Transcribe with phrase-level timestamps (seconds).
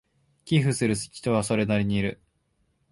[0.45, 2.19] 寄付する人はそれなりにいる